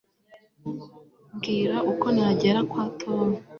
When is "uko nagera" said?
1.91-2.59